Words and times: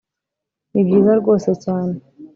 nibyiza 0.71 1.11
rwose 1.21 1.49
cyane 1.63 1.95